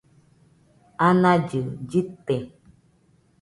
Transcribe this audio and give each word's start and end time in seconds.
anallɨ 1.07 1.59
llɨte 1.89 2.35